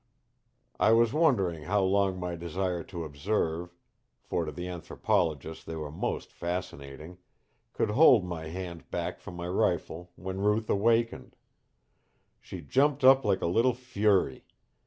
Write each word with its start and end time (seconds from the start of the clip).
I 0.79 0.93
was 0.93 1.13
wondering 1.13 1.65
how 1.65 1.83
long 1.83 2.19
my 2.19 2.35
desire 2.35 2.81
to 2.85 3.03
observe 3.03 3.75
for 4.23 4.45
to 4.45 4.51
the 4.51 4.67
anthropologist 4.67 5.67
they 5.67 5.75
were 5.75 5.91
most 5.91 6.31
fascinating 6.33 7.19
could 7.71 7.91
hold 7.91 8.25
my 8.25 8.47
hand 8.47 8.89
back 8.89 9.19
from 9.19 9.35
my 9.35 9.47
rifle 9.47 10.11
when 10.15 10.41
Ruth 10.41 10.71
awakened. 10.71 11.35
"She 12.39 12.61
jumped 12.61 13.03
up 13.03 13.23
like 13.23 13.41
a 13.43 13.45
little 13.45 13.75
fury. 13.75 14.43